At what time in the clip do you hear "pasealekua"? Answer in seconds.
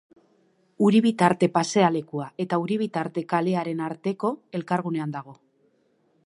1.57-2.25